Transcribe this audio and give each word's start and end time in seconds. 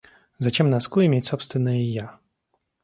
Зачем 0.39 0.71
носку 0.71 1.05
иметь 1.05 1.27
собственное 1.27 1.77
«я»? 1.77 2.17